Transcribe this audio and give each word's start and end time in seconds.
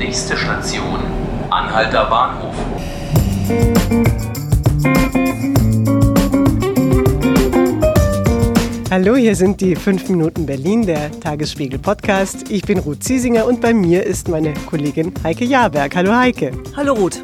Nächste 0.00 0.34
Station, 0.34 0.98
Anhalter 1.50 2.06
Bahnhof. 2.06 2.54
Hallo, 8.90 9.14
hier 9.16 9.36
sind 9.36 9.60
die 9.60 9.76
5 9.76 10.08
Minuten 10.08 10.46
Berlin, 10.46 10.86
der 10.86 11.10
Tagesspiegel 11.20 11.78
Podcast. 11.78 12.50
Ich 12.50 12.62
bin 12.62 12.78
Ruth 12.78 13.04
Ziesinger 13.04 13.44
und 13.44 13.60
bei 13.60 13.74
mir 13.74 14.04
ist 14.04 14.28
meine 14.28 14.54
Kollegin 14.70 15.12
Heike 15.22 15.44
Jahrberg. 15.44 15.94
Hallo 15.94 16.16
Heike. 16.16 16.52
Hallo 16.74 16.94
Ruth. 16.94 17.22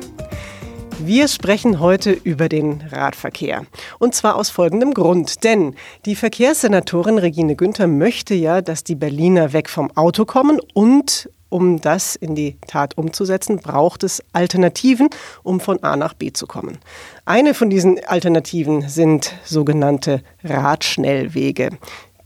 Wir 0.99 1.29
sprechen 1.29 1.81
heute 1.81 2.13
über 2.13 2.51
den 2.51 2.83
Radverkehr. 2.91 3.63
Und 3.99 4.15
zwar 4.15 4.37
aus 4.37 4.51
folgendem 4.51 4.93
Grund. 4.93 5.45
Denn 5.45 5.75
die 6.05 6.15
Verkehrssenatorin 6.15 7.17
Regine 7.17 7.57
Günther 7.57 7.87
möchte 7.87 8.35
ja, 8.35 8.61
dass 8.61 8.85
die 8.85 8.97
Berliner 8.97 9.55
weg 9.55 9.71
vom 9.71 9.91
Auto 9.97 10.27
kommen 10.27 10.59
und 10.75 11.31
um 11.49 11.81
das 11.81 12.17
in 12.17 12.35
die 12.35 12.57
Tat 12.67 12.97
umzusetzen, 12.97 13.59
braucht 13.59 14.03
es 14.03 14.23
Alternativen, 14.33 15.09
um 15.43 15.61
von 15.61 15.83
A 15.83 15.97
nach 15.97 16.15
B 16.15 16.33
zu 16.33 16.47
kommen. 16.47 16.79
Eine 17.25 17.55
von 17.55 17.71
diesen 17.71 18.05
Alternativen 18.05 18.89
sind 18.89 19.35
sogenannte 19.45 20.23
Radschnellwege. 20.45 21.79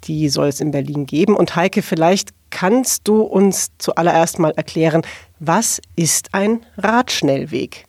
Die 0.05 0.28
soll 0.28 0.48
es 0.48 0.61
in 0.61 0.70
Berlin 0.70 1.06
geben. 1.06 1.37
Und 1.37 1.56
Heike, 1.56 1.83
vielleicht 1.83 2.30
kannst 2.51 3.06
du 3.06 3.23
uns 3.23 3.70
zuallererst 3.78 4.38
mal 4.38 4.52
erklären, 4.52 5.02
was 5.39 5.80
ist 5.97 6.34
ein 6.34 6.64
Radschnellweg? 6.77 7.87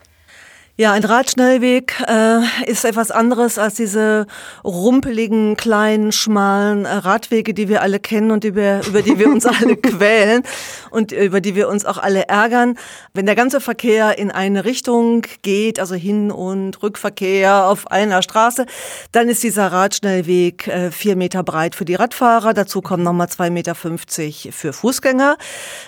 Ja, 0.82 0.94
ein 0.94 1.04
Radschnellweg 1.04 1.94
äh, 2.08 2.40
ist 2.66 2.86
etwas 2.86 3.12
anderes 3.12 3.60
als 3.60 3.76
diese 3.76 4.26
rumpeligen, 4.64 5.56
kleinen, 5.56 6.12
schmalen 6.12 6.86
äh, 6.86 6.94
Radwege, 6.96 7.54
die 7.54 7.70
wir 7.70 7.84
alle 7.84 8.00
kennen 8.00 8.32
und 8.32 8.44
über, 8.44 8.84
über 8.88 9.04
die 9.04 9.20
wir 9.20 9.28
uns 9.28 9.46
alle 9.46 9.78
quälen 9.78 10.42
und 10.90 11.12
über 11.12 11.40
die 11.40 11.54
wir 11.54 11.70
uns 11.70 11.86
auch 11.86 12.00
alle 12.00 12.28
ärgern. 12.30 12.80
Wenn 13.14 13.28
der 13.28 13.36
ganze 13.36 13.62
Verkehr 13.62 14.18
in 14.18 14.32
eine 14.32 14.66
Richtung 14.66 15.22
geht, 15.44 15.80
also 15.80 15.94
Hin- 15.94 16.32
und 16.32 16.82
Rückverkehr 16.82 17.68
auf 17.68 17.92
einer 17.92 18.24
Straße, 18.24 18.66
dann 19.12 19.30
ist 19.30 19.44
dieser 19.44 19.72
Radschnellweg 19.72 20.68
äh, 20.68 20.90
vier 20.90 21.16
Meter 21.16 21.44
breit 21.44 21.76
für 21.76 21.86
die 21.86 21.94
Radfahrer. 21.94 22.56
Dazu 22.56 22.82
kommen 22.82 23.04
nochmal 23.04 23.30
zwei 23.30 23.52
Meter 23.52 23.76
fünfzig 23.76 24.50
für 24.52 24.74
Fußgänger. 24.74 25.38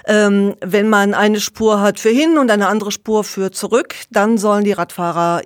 Ähm, 0.06 0.54
wenn 0.62 0.88
man 0.88 1.16
eine 1.16 1.40
Spur 1.40 1.82
hat 1.82 2.00
für 2.00 2.12
hin 2.12 2.38
und 2.38 2.52
eine 2.52 2.68
andere 2.68 2.92
Spur 2.92 3.24
für 3.24 3.50
zurück, 3.50 3.96
dann 4.12 4.38
sollen 4.38 4.64
die 4.64 4.72
Radfahrer 4.72 4.83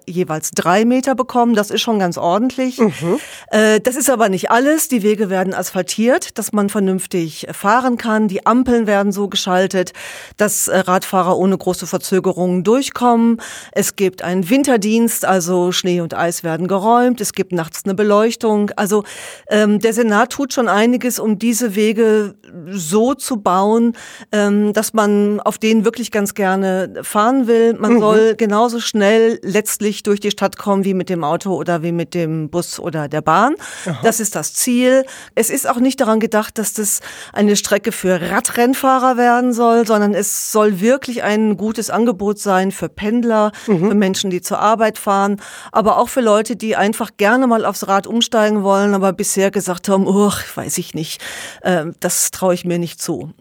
jeweils 0.07 0.51
drei 0.51 0.85
Meter 0.85 1.15
bekommen. 1.15 1.55
Das 1.55 1.71
ist 1.71 1.81
schon 1.81 1.99
ganz 1.99 2.17
ordentlich. 2.17 2.79
Mhm. 2.79 3.19
Äh, 3.51 3.79
das 3.79 3.95
ist 3.95 4.09
aber 4.09 4.29
nicht 4.29 4.51
alles. 4.51 4.87
Die 4.87 5.03
Wege 5.03 5.29
werden 5.29 5.53
asphaltiert, 5.53 6.37
dass 6.37 6.53
man 6.53 6.69
vernünftig 6.69 7.47
fahren 7.51 7.97
kann. 7.97 8.27
Die 8.27 8.45
Ampeln 8.45 8.87
werden 8.87 9.11
so 9.11 9.27
geschaltet, 9.27 9.93
dass 10.37 10.67
äh, 10.67 10.77
Radfahrer 10.77 11.37
ohne 11.37 11.57
große 11.57 11.87
Verzögerungen 11.87 12.63
durchkommen. 12.63 13.41
Es 13.71 13.95
gibt 13.95 14.21
einen 14.21 14.49
Winterdienst, 14.49 15.25
also 15.25 15.71
Schnee 15.71 16.01
und 16.01 16.13
Eis 16.13 16.43
werden 16.43 16.67
geräumt. 16.67 17.21
Es 17.21 17.33
gibt 17.33 17.51
nachts 17.51 17.81
eine 17.85 17.93
Beleuchtung. 17.93 18.71
Also 18.75 19.03
ähm, 19.49 19.79
der 19.79 19.93
Senat 19.93 20.31
tut 20.31 20.53
schon 20.53 20.67
einiges, 20.67 21.19
um 21.19 21.39
diese 21.39 21.75
Wege 21.75 22.35
so 22.69 23.13
zu 23.13 23.37
bauen, 23.37 23.93
ähm, 24.31 24.73
dass 24.73 24.93
man 24.93 25.39
auf 25.39 25.57
denen 25.57 25.85
wirklich 25.85 26.11
ganz 26.11 26.33
gerne 26.33 26.93
fahren 27.01 27.47
will. 27.47 27.73
Man 27.73 27.95
mhm. 27.95 27.99
soll 27.99 28.35
genauso 28.35 28.79
schnell 28.79 29.16
letztlich 29.41 30.03
durch 30.03 30.19
die 30.19 30.31
Stadt 30.31 30.57
kommen 30.57 30.85
wie 30.85 30.93
mit 30.93 31.09
dem 31.09 31.23
Auto 31.23 31.53
oder 31.55 31.83
wie 31.83 31.91
mit 31.91 32.13
dem 32.13 32.49
Bus 32.49 32.79
oder 32.79 33.07
der 33.07 33.21
Bahn. 33.21 33.55
Aha. 33.85 33.99
Das 34.03 34.19
ist 34.19 34.35
das 34.35 34.53
Ziel. 34.53 35.05
Es 35.35 35.49
ist 35.49 35.67
auch 35.67 35.77
nicht 35.77 35.99
daran 36.01 36.19
gedacht, 36.19 36.57
dass 36.57 36.73
das 36.73 37.01
eine 37.33 37.55
Strecke 37.55 37.91
für 37.91 38.21
Radrennfahrer 38.21 39.17
werden 39.17 39.53
soll, 39.53 39.85
sondern 39.85 40.13
es 40.13 40.51
soll 40.51 40.79
wirklich 40.79 41.23
ein 41.23 41.57
gutes 41.57 41.89
Angebot 41.89 42.39
sein 42.39 42.71
für 42.71 42.89
Pendler, 42.89 43.51
mhm. 43.67 43.89
für 43.89 43.95
Menschen, 43.95 44.29
die 44.29 44.41
zur 44.41 44.59
Arbeit 44.59 44.97
fahren, 44.97 45.41
aber 45.71 45.97
auch 45.97 46.09
für 46.09 46.21
Leute, 46.21 46.55
die 46.55 46.75
einfach 46.75 47.11
gerne 47.17 47.47
mal 47.47 47.65
aufs 47.65 47.87
Rad 47.87 48.07
umsteigen 48.07 48.63
wollen, 48.63 48.93
aber 48.93 49.13
bisher 49.13 49.51
gesagt 49.51 49.89
haben, 49.89 50.07
oh, 50.07 50.31
weiß 50.55 50.77
ich 50.77 50.93
nicht, 50.93 51.21
äh, 51.61 51.85
das 51.99 52.31
traue 52.31 52.53
ich 52.53 52.65
mir 52.65 52.79
nicht 52.79 53.01
zu. 53.01 53.31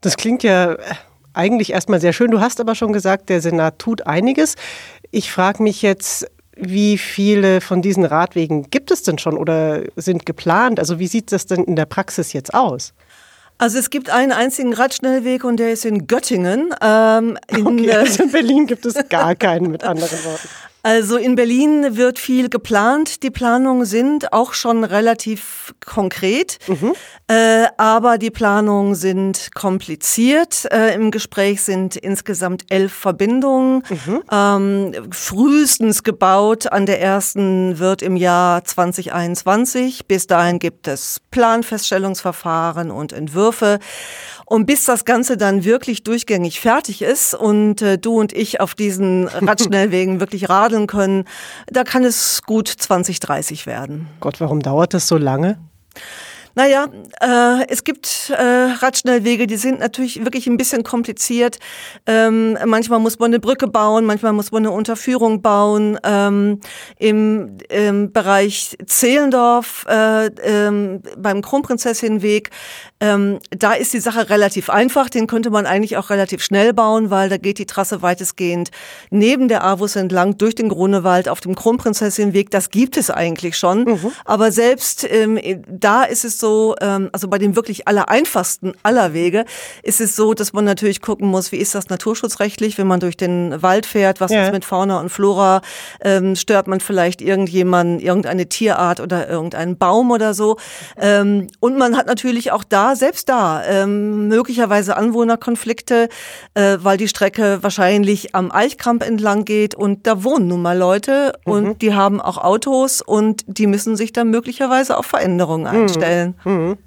Das 0.00 0.16
klingt 0.16 0.42
ja 0.42 0.76
eigentlich 1.32 1.72
erstmal 1.72 2.00
sehr 2.00 2.12
schön. 2.12 2.30
Du 2.30 2.40
hast 2.40 2.60
aber 2.60 2.74
schon 2.74 2.92
gesagt, 2.92 3.28
der 3.28 3.40
Senat 3.40 3.78
tut 3.78 4.06
einiges. 4.06 4.56
Ich 5.10 5.30
frage 5.32 5.62
mich 5.62 5.82
jetzt, 5.82 6.30
wie 6.56 6.98
viele 6.98 7.60
von 7.60 7.82
diesen 7.82 8.04
Radwegen 8.04 8.70
gibt 8.70 8.90
es 8.90 9.02
denn 9.02 9.18
schon 9.18 9.36
oder 9.36 9.82
sind 9.96 10.26
geplant? 10.26 10.78
Also 10.78 10.98
wie 10.98 11.06
sieht 11.06 11.32
das 11.32 11.46
denn 11.46 11.64
in 11.64 11.76
der 11.76 11.86
Praxis 11.86 12.32
jetzt 12.32 12.52
aus? 12.54 12.92
Also 13.58 13.78
es 13.78 13.90
gibt 13.90 14.08
einen 14.08 14.32
einzigen 14.32 14.72
Radschnellweg 14.72 15.44
und 15.44 15.58
der 15.58 15.72
ist 15.72 15.84
in 15.84 16.06
Göttingen. 16.06 16.74
Ähm, 16.80 17.38
in, 17.48 17.66
okay, 17.66 17.92
also 17.92 18.22
in 18.22 18.32
Berlin 18.32 18.66
gibt 18.66 18.86
es 18.86 18.94
gar 19.08 19.34
keinen, 19.34 19.70
mit 19.70 19.84
anderen 19.84 20.24
Worten. 20.24 20.48
Also 20.82 21.16
in 21.16 21.34
Berlin 21.34 21.96
wird 21.96 22.18
viel 22.18 22.48
geplant. 22.48 23.22
Die 23.22 23.30
Planungen 23.30 23.84
sind 23.84 24.32
auch 24.32 24.54
schon 24.54 24.84
relativ 24.84 25.74
konkret, 25.84 26.58
mhm. 26.66 26.92
äh, 27.28 27.66
aber 27.76 28.16
die 28.16 28.30
Planungen 28.30 28.94
sind 28.94 29.54
kompliziert. 29.54 30.66
Äh, 30.72 30.94
Im 30.94 31.10
Gespräch 31.10 31.62
sind 31.62 31.96
insgesamt 31.96 32.64
elf 32.70 32.92
Verbindungen, 32.92 33.82
mhm. 33.88 34.22
ähm, 34.32 34.92
frühestens 35.10 36.02
gebaut. 36.02 36.72
An 36.72 36.86
der 36.86 37.00
ersten 37.00 37.78
wird 37.78 38.00
im 38.02 38.16
Jahr 38.16 38.64
2021. 38.64 40.06
Bis 40.06 40.26
dahin 40.26 40.58
gibt 40.58 40.88
es 40.88 41.20
Planfeststellungsverfahren 41.30 42.90
und 42.90 43.12
Entwürfe. 43.12 43.80
Und 44.46 44.66
bis 44.66 44.84
das 44.84 45.04
Ganze 45.04 45.36
dann 45.36 45.64
wirklich 45.64 46.02
durchgängig 46.02 46.58
fertig 46.58 47.02
ist 47.02 47.34
und 47.34 47.82
äh, 47.82 47.98
du 47.98 48.18
und 48.18 48.32
ich 48.32 48.60
auf 48.60 48.74
diesen 48.74 49.28
Radschnellwegen 49.28 50.18
wirklich 50.18 50.48
radeln 50.70 50.86
können, 50.86 51.24
da 51.66 51.84
kann 51.84 52.04
es 52.04 52.42
gut 52.42 52.68
2030 52.68 53.66
werden. 53.66 54.08
Gott, 54.20 54.40
warum 54.40 54.60
dauert 54.60 54.94
das 54.94 55.08
so 55.08 55.16
lange? 55.16 55.58
Naja, 56.54 56.88
äh, 57.20 57.66
es 57.68 57.84
gibt 57.84 58.30
äh, 58.30 58.42
Radschnellwege, 58.42 59.46
die 59.46 59.56
sind 59.56 59.80
natürlich 59.80 60.24
wirklich 60.24 60.46
ein 60.46 60.56
bisschen 60.56 60.82
kompliziert. 60.82 61.58
Ähm, 62.06 62.58
manchmal 62.66 62.98
muss 62.98 63.18
man 63.18 63.30
eine 63.30 63.40
Brücke 63.40 63.68
bauen, 63.68 64.04
manchmal 64.04 64.32
muss 64.32 64.50
man 64.50 64.64
eine 64.64 64.72
Unterführung 64.72 65.42
bauen. 65.42 65.98
Ähm, 66.02 66.60
im, 66.98 67.58
Im 67.68 68.12
Bereich 68.12 68.76
Zehlendorf 68.86 69.86
äh, 69.88 70.26
ähm, 70.26 71.02
beim 71.16 71.40
Kronprinzessinnenweg, 71.42 72.50
ähm, 73.00 73.38
da 73.50 73.72
ist 73.72 73.92
die 73.92 74.00
Sache 74.00 74.28
relativ 74.28 74.70
einfach. 74.70 75.08
Den 75.08 75.26
könnte 75.26 75.50
man 75.50 75.66
eigentlich 75.66 75.96
auch 75.96 76.10
relativ 76.10 76.42
schnell 76.42 76.72
bauen, 76.72 77.10
weil 77.10 77.28
da 77.28 77.36
geht 77.36 77.58
die 77.58 77.66
Trasse 77.66 78.02
weitestgehend 78.02 78.70
neben 79.10 79.48
der 79.48 79.64
Avus 79.64 79.96
entlang 79.96 80.36
durch 80.36 80.54
den 80.54 80.68
Grunewald 80.68 81.28
auf 81.28 81.40
dem 81.40 81.54
Kronprinzessinnenweg. 81.54 82.50
Das 82.50 82.70
gibt 82.70 82.96
es 82.96 83.10
eigentlich 83.10 83.56
schon. 83.56 83.84
Mhm. 83.84 84.12
Aber 84.24 84.52
selbst 84.52 85.06
ähm, 85.08 85.38
da 85.68 86.02
ist 86.02 86.24
es 86.24 86.38
so, 86.40 86.74
ähm, 86.80 87.10
also 87.12 87.28
bei 87.28 87.38
den 87.38 87.56
wirklich 87.56 87.86
aller 87.86 88.08
einfachsten 88.08 88.72
aller 88.82 89.12
Wege 89.12 89.44
ist 89.82 90.00
es 90.00 90.16
so, 90.16 90.34
dass 90.34 90.52
man 90.52 90.64
natürlich 90.64 91.00
gucken 91.00 91.28
muss, 91.28 91.52
wie 91.52 91.56
ist 91.56 91.74
das 91.74 91.88
naturschutzrechtlich, 91.88 92.78
wenn 92.78 92.86
man 92.86 93.00
durch 93.00 93.16
den 93.16 93.62
Wald 93.62 93.86
fährt, 93.86 94.20
was 94.20 94.32
ja. 94.32 94.44
ist 94.44 94.52
mit 94.52 94.64
Fauna 94.64 95.00
und 95.00 95.10
Flora, 95.10 95.60
ähm, 96.02 96.36
stört 96.36 96.66
man 96.66 96.80
vielleicht 96.80 97.22
irgendjemanden, 97.22 98.00
irgendeine 98.00 98.48
Tierart 98.48 99.00
oder 99.00 99.28
irgendeinen 99.28 99.76
Baum 99.76 100.10
oder 100.10 100.34
so. 100.34 100.56
Ähm, 100.96 101.48
und 101.60 101.78
man 101.78 101.96
hat 101.96 102.06
natürlich 102.06 102.52
auch 102.52 102.64
da, 102.64 102.96
selbst 102.96 103.28
da, 103.28 103.62
ähm, 103.64 104.28
möglicherweise 104.28 104.96
Anwohnerkonflikte, 104.96 106.08
äh, 106.54 106.78
weil 106.80 106.96
die 106.96 107.08
Strecke 107.08 107.58
wahrscheinlich 107.62 108.34
am 108.34 108.50
Eichkramp 108.50 109.06
entlang 109.06 109.44
geht 109.44 109.74
und 109.74 110.06
da 110.06 110.24
wohnen 110.24 110.48
nun 110.48 110.62
mal 110.62 110.76
Leute 110.76 111.34
mhm. 111.44 111.52
und 111.52 111.82
die 111.82 111.94
haben 111.94 112.20
auch 112.20 112.38
Autos 112.38 113.02
und 113.02 113.44
die 113.46 113.66
müssen 113.66 113.96
sich 113.96 114.12
dann 114.12 114.30
möglicherweise 114.30 114.96
auf 114.96 115.06
Veränderungen 115.06 115.82
mhm. 115.82 116.29
Einstellen. 116.44 116.68
Mhm. 116.68 116.78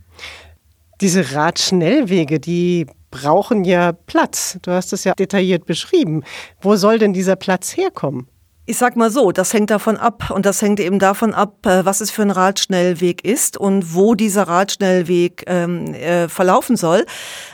Diese 1.02 1.34
Radschnellwege, 1.34 2.40
die 2.40 2.88
brauchen 3.12 3.64
ja 3.64 3.92
Platz. 3.92 4.58
Du 4.62 4.72
hast 4.72 4.94
es 4.94 5.04
ja 5.04 5.14
detailliert 5.14 5.66
beschrieben. 5.66 6.24
Wo 6.62 6.76
soll 6.76 6.98
denn 6.98 7.14
dieser 7.14 7.36
Platz 7.36 7.76
herkommen? 7.78 8.28
Ich 8.66 8.78
sag 8.78 8.96
mal 8.96 9.12
so, 9.12 9.34
das 9.34 9.52
hängt 9.54 9.72
davon 9.72 9.98
ab 9.98 10.32
und 10.32 10.46
das 10.46 10.62
hängt 10.62 10.80
eben 10.80 10.98
davon 10.98 11.34
ab, 11.34 11.66
äh, 11.66 11.84
was 11.84 12.00
es 12.00 12.12
für 12.12 12.22
ein 12.22 12.32
Radschnellweg 12.32 13.26
ist 13.26 13.58
und 13.58 13.94
wo 13.94 14.16
dieser 14.16 14.44
Radschnellweg 14.44 15.44
ähm, 15.48 15.94
äh, 15.94 16.30
verlaufen 16.30 16.78
soll. 16.78 17.06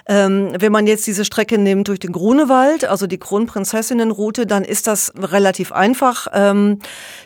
Ähm, 0.07 0.53
wenn 0.59 0.71
man 0.71 0.85
jetzt 0.85 1.07
diese 1.07 1.25
Strecke 1.25 1.57
nimmt 1.57 1.87
durch 1.87 1.97
den 1.97 2.11
Grunewald, 2.11 2.85
also 2.85 3.07
die 3.07 3.17
Kronprinzessinnenroute, 3.17 4.45
dann 4.45 4.63
ist 4.63 4.85
das 4.85 5.11
relativ 5.17 5.71
einfach. 5.71 6.27
Ähm, 6.31 6.77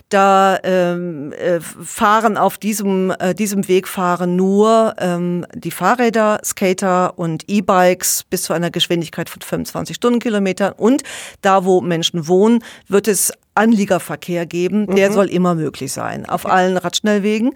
da 0.07 0.59
ähm, 0.63 1.33
äh, 1.33 1.59
fahren 1.59 2.37
auf 2.37 2.57
diesem, 2.57 3.13
äh, 3.19 3.35
diesem 3.35 3.67
Weg 3.67 3.89
fahren 3.89 4.37
nur 4.37 4.93
ähm, 4.97 5.45
die 5.53 5.71
Fahrräder, 5.71 6.39
Skater 6.45 7.19
und 7.19 7.49
E-Bikes 7.49 8.23
bis 8.29 8.43
zu 8.43 8.53
einer 8.53 8.71
Geschwindigkeit 8.71 9.29
von 9.29 9.41
25 9.41 9.97
Stundenkilometern. 9.97 10.71
Und 10.71 11.03
da, 11.41 11.65
wo 11.65 11.81
Menschen 11.81 12.29
wohnen, 12.29 12.63
wird 12.87 13.09
es 13.09 13.33
Anliegerverkehr 13.55 14.45
geben. 14.45 14.87
Der 14.95 15.09
mhm. 15.09 15.13
soll 15.13 15.29
immer 15.29 15.55
möglich 15.55 15.91
sein, 15.91 16.27
auf 16.27 16.45
okay. 16.45 16.53
allen 16.53 16.77
Radschnellwegen. 16.77 17.53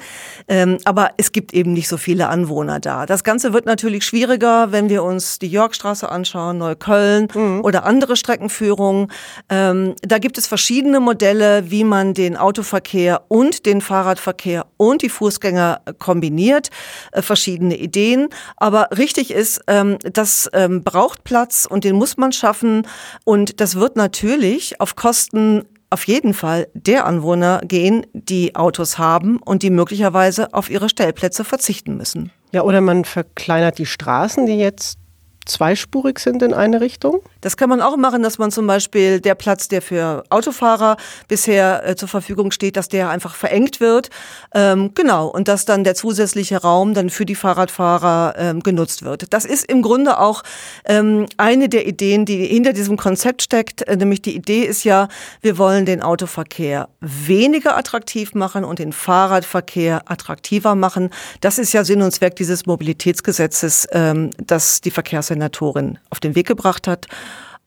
Ähm, 0.48 0.78
aber 0.86 1.12
es 1.18 1.32
gibt 1.32 1.54
eben 1.54 1.74
nicht 1.74 1.88
so 1.88 1.98
viele 1.98 2.28
Anwohner 2.28 2.80
da. 2.80 3.06
Das 3.06 3.24
Ganze 3.24 3.54
wird 3.54 3.66
natürlich 3.66 4.06
schwieriger, 4.06 4.72
wenn 4.72 4.90
wir 4.90 5.04
uns 5.04 5.40
die 5.40 5.48
Yorkstraße 5.48 6.10
anschauen, 6.10 6.58
Neukölln 6.58 7.28
mhm. 7.34 7.62
oder 7.64 7.86
andere 7.86 8.16
Streckenführungen. 8.16 9.12
Ähm, 9.50 9.96
da 10.02 10.18
gibt 10.20 10.38
es 10.38 10.48
verschiedene 10.48 11.00
Modelle, 11.00 11.70
wie 11.72 11.84
man 11.84 12.14
den 12.14 12.38
Autoverkehr 12.38 13.24
und 13.28 13.66
den 13.66 13.82
Fahrradverkehr 13.82 14.66
und 14.78 15.02
die 15.02 15.10
Fußgänger 15.10 15.82
kombiniert. 16.00 16.70
Äh, 17.12 17.22
verschiedene 17.22 17.78
Ideen. 17.78 18.30
Aber 18.56 18.90
richtig 18.98 19.32
ist, 19.32 19.62
ähm, 19.68 19.98
das 20.02 20.50
ähm, 20.54 20.84
braucht 20.84 21.24
Platz 21.24 21.68
und 21.70 21.84
den 21.84 21.96
muss 21.96 22.18
man 22.18 22.32
schaffen. 22.32 22.88
Und 23.26 23.60
das 23.62 23.76
wird 23.76 23.96
natürlich 23.96 24.80
auf 24.80 24.96
Kosten 24.96 25.64
auf 25.90 26.08
jeden 26.08 26.34
Fall 26.34 26.68
der 26.74 27.06
Anwohner 27.06 27.62
gehen, 27.64 28.06
die 28.14 28.56
Autos 28.56 28.98
haben 28.98 29.38
und 29.38 29.64
die 29.64 29.70
möglicherweise 29.70 30.54
auf 30.54 30.70
ihre 30.70 30.90
Stellplätze 30.90 31.44
verzichten 31.44 31.98
müssen. 31.98 32.32
Ja, 32.52 32.64
oder 32.64 32.82
man 32.82 33.06
verkleinert 33.06 33.78
die 33.78 33.86
Straßen, 33.86 34.46
die 34.46 34.58
jetzt 34.58 35.00
zweispurig 35.48 36.20
sind 36.20 36.42
in 36.44 36.54
eine 36.54 36.82
Richtung? 36.82 37.22
Das 37.42 37.58
kann 37.58 37.70
man 37.70 37.82
auch 37.82 37.98
machen, 37.98 38.24
dass 38.24 38.38
man 38.38 38.52
zum 38.52 38.68
Beispiel 38.68 39.22
der 39.22 39.36
Platz, 39.36 39.68
der 39.68 39.82
für 39.82 40.24
Autofahrer 40.30 40.98
bisher 41.28 41.88
äh, 41.88 41.96
zur 41.96 42.08
Verfügung 42.08 42.52
steht, 42.52 42.78
dass 42.78 42.90
der 42.90 43.10
einfach 43.10 43.36
verengt 43.36 43.80
wird. 43.80 44.10
Ähm, 44.54 44.92
genau, 44.96 45.28
und 45.28 45.48
dass 45.48 45.66
dann 45.66 45.84
der 45.84 45.96
zusätzliche 45.96 46.62
Raum 46.62 46.94
dann 46.94 47.10
für 47.10 47.26
die 47.26 47.36
Fahrradfahrer 47.36 48.36
ähm, 48.38 48.62
genutzt 48.62 49.04
wird. 49.04 49.34
Das 49.34 49.46
ist 49.46 49.66
im 49.66 49.82
Grunde 49.82 50.20
auch 50.20 50.44
ähm, 50.86 51.26
eine 51.38 51.70
der 51.70 51.88
Ideen, 51.88 52.26
die 52.26 52.46
hinter 52.46 52.74
diesem 52.74 52.98
Konzept 52.98 53.42
steckt. 53.42 53.88
Äh, 53.88 53.96
nämlich 53.96 54.22
die 54.22 54.36
Idee 54.36 54.64
ist 54.64 54.84
ja, 54.84 55.08
wir 55.42 55.58
wollen 55.58 55.86
den 55.86 56.02
Autoverkehr 56.02 56.90
weniger 57.00 57.78
attraktiv 57.78 58.34
machen 58.34 58.64
und 58.64 58.80
den 58.80 58.94
Fahrradverkehr 58.94 60.04
attraktiver 60.06 60.76
machen. 60.76 61.10
Das 61.42 61.58
ist 61.58 61.74
ja 61.74 61.84
Sinn 61.84 62.02
und 62.02 62.12
Zweck 62.12 62.36
dieses 62.36 62.66
Mobilitätsgesetzes, 62.66 63.88
ähm, 63.92 64.32
das 64.46 64.82
die 64.82 64.92
Verkehrssenatorin 65.38 66.00
auf 66.10 66.20
den 66.20 66.36
Weg 66.36 66.48
gebracht 66.48 66.88
hat 66.88 67.08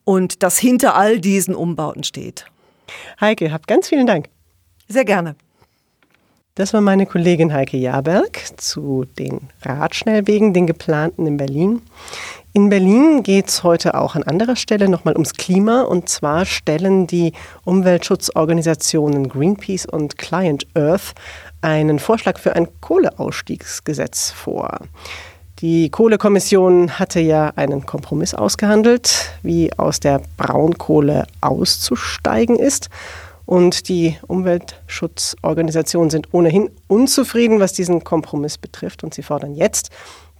und 0.04 0.42
das 0.42 0.58
hinter 0.58 0.94
all 0.94 1.20
diesen 1.20 1.54
Umbauten 1.54 2.04
steht. 2.04 2.46
Heike, 3.20 3.52
habt 3.52 3.66
ganz 3.66 3.88
vielen 3.88 4.06
Dank. 4.06 4.28
Sehr 4.88 5.04
gerne. 5.04 5.36
Das 6.56 6.74
war 6.74 6.80
meine 6.80 7.06
Kollegin 7.06 7.52
Heike 7.52 7.76
Jaberg 7.76 8.38
zu 8.56 9.06
den 9.18 9.48
Radschnellwegen, 9.62 10.52
den 10.52 10.66
geplanten 10.66 11.26
in 11.26 11.36
Berlin. 11.36 11.80
In 12.52 12.68
Berlin 12.68 13.22
geht 13.22 13.48
es 13.48 13.62
heute 13.62 13.94
auch 13.94 14.16
an 14.16 14.24
anderer 14.24 14.56
Stelle 14.56 14.88
nochmal 14.88 15.14
ums 15.14 15.34
Klima. 15.34 15.82
Und 15.82 16.08
zwar 16.08 16.44
stellen 16.44 17.06
die 17.06 17.32
Umweltschutzorganisationen 17.64 19.28
Greenpeace 19.28 19.86
und 19.86 20.18
Client 20.18 20.66
Earth 20.74 21.14
einen 21.62 22.00
Vorschlag 22.00 22.38
für 22.38 22.56
ein 22.56 22.66
Kohleausstiegsgesetz 22.80 24.32
vor. 24.32 24.80
Die 25.60 25.90
Kohlekommission 25.90 26.98
hatte 26.98 27.20
ja 27.20 27.52
einen 27.54 27.84
Kompromiss 27.84 28.32
ausgehandelt, 28.32 29.30
wie 29.42 29.70
aus 29.76 30.00
der 30.00 30.22
Braunkohle 30.38 31.26
auszusteigen 31.42 32.58
ist. 32.58 32.88
Und 33.44 33.90
die 33.90 34.16
Umweltschutzorganisationen 34.26 36.08
sind 36.08 36.32
ohnehin 36.32 36.70
unzufrieden, 36.88 37.60
was 37.60 37.74
diesen 37.74 38.04
Kompromiss 38.04 38.56
betrifft. 38.56 39.04
Und 39.04 39.12
sie 39.12 39.22
fordern 39.22 39.54
jetzt, 39.54 39.90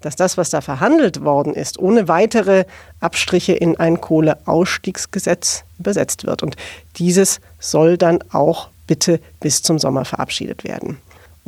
dass 0.00 0.16
das, 0.16 0.38
was 0.38 0.48
da 0.48 0.62
verhandelt 0.62 1.22
worden 1.22 1.52
ist, 1.52 1.78
ohne 1.78 2.08
weitere 2.08 2.64
Abstriche 3.00 3.52
in 3.52 3.78
ein 3.78 4.00
Kohleausstiegsgesetz 4.00 5.64
übersetzt 5.78 6.24
wird. 6.24 6.42
Und 6.42 6.56
dieses 6.96 7.42
soll 7.58 7.98
dann 7.98 8.20
auch 8.32 8.68
bitte 8.86 9.20
bis 9.38 9.60
zum 9.60 9.78
Sommer 9.78 10.06
verabschiedet 10.06 10.64
werden. 10.64 10.96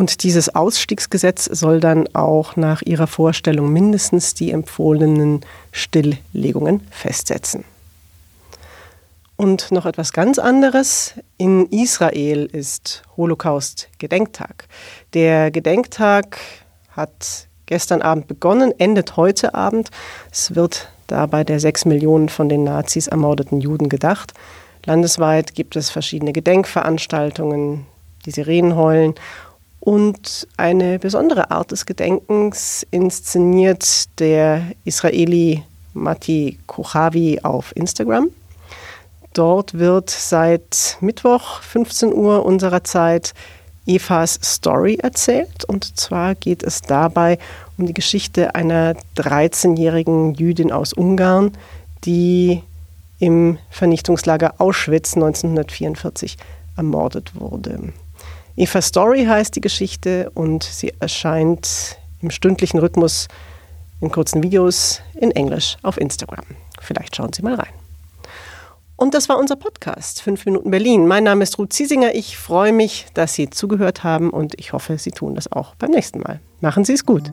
Und 0.03 0.25
dieses 0.25 0.53
Ausstiegsgesetz 0.53 1.45
soll 1.45 1.79
dann 1.79 2.13
auch 2.13 2.57
nach 2.57 2.83
ihrer 2.83 3.07
Vorstellung 3.07 3.73
mindestens 3.73 4.35
die 4.35 4.51
empfohlenen 4.51 5.43
Stilllegungen 5.71 6.81
festsetzen. 6.91 7.65
Und 9.37 9.71
noch 9.71 9.87
etwas 9.87 10.13
ganz 10.13 10.41
anderes. 10.41 11.15
In 11.39 11.67
Israel 11.67 12.47
ist 12.47 13.05
Holocaust-Gedenktag. 13.17 14.67
Der 15.15 15.53
Gedenktag 15.53 16.37
hat 16.91 17.47
gestern 17.67 18.03
Abend 18.03 18.27
begonnen, 18.27 18.73
endet 18.79 19.17
heute 19.17 19.55
Abend. 19.55 19.91
Es 20.33 20.57
wird 20.57 20.91
dabei 21.07 21.45
der 21.45 21.61
sechs 21.61 21.85
Millionen 21.85 22.29
von 22.29 22.49
den 22.49 22.65
Nazis 22.65 23.07
ermordeten 23.07 23.61
Juden 23.61 23.89
gedacht. 23.89 24.33
Landesweit 24.85 25.55
gibt 25.55 25.77
es 25.77 25.91
verschiedene 25.91 26.33
Gedenkveranstaltungen, 26.33 27.87
die 28.27 28.33
Sirenen 28.33 28.75
heulen 28.75 29.15
und 29.83 30.47
eine 30.57 31.01
besondere 31.01 31.51
Art 31.51 31.73
des 31.73 31.87
Gedenkens 31.87 32.87
inszeniert 32.93 34.17
der 34.21 34.63
Israeli 34.85 35.65
Mati 35.93 36.61
Kochavi 36.69 37.41
auf 37.43 37.75
Instagram. 37.75 38.29
Dort 39.33 39.75
wird 39.75 40.09
seit 40.09 40.99
Mittwoch 41.01 41.61
15 41.63 42.13
Uhr 42.13 42.47
unserer 42.47 42.85
Zeit 42.85 43.35
Evas 43.85 44.39
Story 44.45 44.99
erzählt. 45.03 45.65
Und 45.65 45.99
zwar 45.99 46.37
geht 46.37 46.63
es 46.63 46.83
dabei 46.83 47.41
um 47.77 47.87
die 47.87 47.95
Geschichte 47.95 48.55
einer 48.55 48.95
13-jährigen 49.17 50.35
Jüdin 50.35 50.71
aus 50.71 50.93
Ungarn, 50.93 51.59
die 52.05 52.63
im 53.19 53.59
Vernichtungslager 53.71 54.55
Auschwitz 54.59 55.15
1944 55.15 56.37
ermordet 56.77 57.33
wurde. 57.35 57.93
Eva 58.57 58.83
Story 58.83 59.25
heißt 59.25 59.57
die 59.57 59.61
Geschichte 59.63 60.31
und 60.35 60.63
sie 60.63 60.93
erscheint 61.01 61.97
im 62.21 62.31
stündlichen 62.31 62.79
Rhythmus 62.79 63.29
in 64.01 64.11
kurzen 64.11 64.43
Videos 64.43 65.01
in 65.15 65.31
Englisch 65.31 65.77
auf 65.83 65.99
Instagram. 65.99 66.45
Vielleicht 66.81 67.17
schauen 67.17 67.33
Sie 67.33 67.43
mal 67.43 67.55
rein. 67.55 67.73
Und 68.97 69.15
das 69.15 69.29
war 69.29 69.39
unser 69.39 69.57
Podcast 69.57 70.23
5 70.23 70.45
Minuten 70.45 70.71
Berlin. 70.71 71.07
Mein 71.07 71.25
Name 71.25 71.43
ist 71.43 71.59
Ruth 71.59 71.73
Ziesinger. 71.73 72.15
Ich 72.15 72.37
freue 72.37 72.73
mich, 72.73 73.07
dass 73.15 73.35
Sie 73.35 73.49
zugehört 73.49 74.05
haben 74.05 74.31
und 74.31 74.59
ich 74.61 74.73
hoffe, 74.73 74.99
Sie 74.99 75.11
tun 75.13 75.35
das 75.35 75.51
auch 75.51 75.75
beim 75.77 75.91
nächsten 75.91 76.21
Mal. 76.21 76.41
Machen 76.61 76.85
Sie 76.85 76.93
es 76.93 77.07
gut. 77.07 77.31